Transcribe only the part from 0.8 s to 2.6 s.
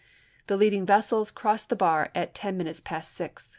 vessels crossed the bar at ten